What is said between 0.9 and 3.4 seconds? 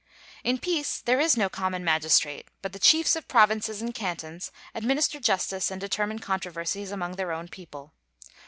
there is no common magistrate, but the chiefs of